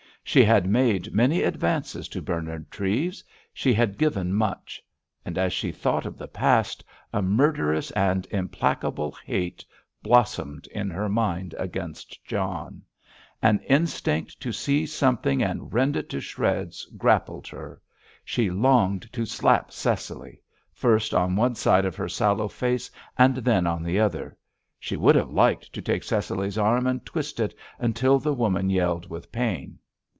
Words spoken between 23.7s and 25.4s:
the other. She would have